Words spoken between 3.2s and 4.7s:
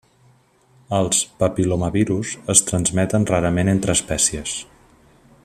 rarament entre espècies.